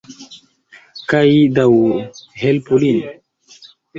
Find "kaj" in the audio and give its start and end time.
1.11-1.27